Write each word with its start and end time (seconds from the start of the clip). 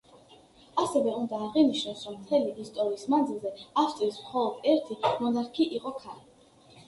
ასევე 0.83 1.11
უნდა 1.17 1.41
აღინიშნოს, 1.47 1.99
რომ 2.09 2.15
მთელი 2.21 2.55
ისტორიის 2.63 3.03
მანძილზე, 3.15 3.51
ავსტრიის 3.83 4.17
მხოლოდ 4.23 4.67
ერთი 4.71 4.97
მონარქი 5.19 5.69
იყო 5.81 5.93
ქალი. 5.99 6.27